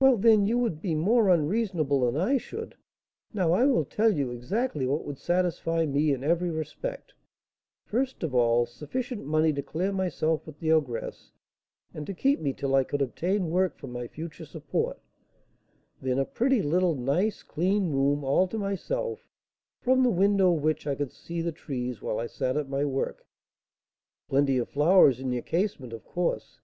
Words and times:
"Well, 0.00 0.16
then, 0.16 0.44
you 0.48 0.58
would 0.58 0.82
be 0.82 0.96
more 0.96 1.28
unreasonable 1.28 2.00
than 2.00 2.16
I 2.16 2.36
should. 2.36 2.74
Now 3.32 3.52
I 3.52 3.64
will 3.64 3.84
tell 3.84 4.10
you 4.12 4.32
exactly 4.32 4.86
what 4.88 5.04
would 5.04 5.18
satisfy 5.20 5.86
me 5.86 6.12
in 6.12 6.24
every 6.24 6.50
respect: 6.50 7.14
first 7.86 8.24
of 8.24 8.34
all, 8.34 8.66
sufficient 8.66 9.24
money 9.24 9.52
to 9.52 9.62
clear 9.62 9.92
myself 9.92 10.44
with 10.48 10.58
the 10.58 10.72
ogress, 10.72 11.30
and 11.94 12.04
to 12.08 12.12
keep 12.12 12.40
me 12.40 12.52
till 12.52 12.74
I 12.74 12.82
could 12.82 13.00
obtain 13.00 13.50
work 13.50 13.76
for 13.78 13.86
my 13.86 14.08
future 14.08 14.44
support; 14.44 15.00
then 16.00 16.18
a 16.18 16.24
pretty, 16.24 16.60
little, 16.60 16.96
nice, 16.96 17.44
clean 17.44 17.92
room, 17.92 18.24
all 18.24 18.48
to 18.48 18.58
myself, 18.58 19.28
from 19.80 20.02
the 20.02 20.10
window 20.10 20.52
of 20.52 20.64
which 20.64 20.88
I 20.88 20.96
could 20.96 21.12
see 21.12 21.40
the 21.40 21.52
trees 21.52 22.02
while 22.02 22.18
I 22.18 22.26
sat 22.26 22.56
at 22.56 22.68
my 22.68 22.84
work." 22.84 23.24
"Plenty 24.28 24.58
of 24.58 24.70
flowers 24.70 25.20
in 25.20 25.30
your 25.30 25.42
casement, 25.42 25.92
of 25.92 26.04
course?" 26.04 26.58